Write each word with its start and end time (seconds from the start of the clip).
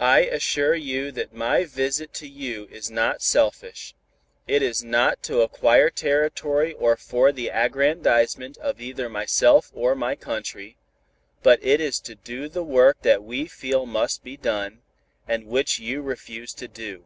I 0.00 0.22
assure 0.22 0.74
you 0.74 1.12
that 1.12 1.32
my 1.32 1.62
visit 1.64 2.12
to 2.14 2.26
you 2.28 2.66
is 2.72 2.90
not 2.90 3.22
selfish; 3.22 3.94
it 4.48 4.62
is 4.64 4.82
not 4.82 5.22
to 5.30 5.42
acquire 5.42 5.90
territory 5.90 6.72
or 6.72 6.96
for 6.96 7.30
the 7.30 7.50
aggrandizement 7.52 8.56
of 8.58 8.80
either 8.80 9.08
myself 9.08 9.70
or 9.72 9.94
my 9.94 10.16
country, 10.16 10.76
but 11.44 11.62
it 11.62 11.80
is 11.80 12.00
to 12.00 12.16
do 12.16 12.48
the 12.48 12.64
work 12.64 13.02
that 13.02 13.22
we 13.22 13.46
feel 13.46 13.86
must 13.86 14.24
be 14.24 14.36
done, 14.36 14.82
and 15.28 15.46
which 15.46 15.78
you 15.78 16.02
refuse 16.02 16.52
to 16.54 16.66
do." 16.66 17.04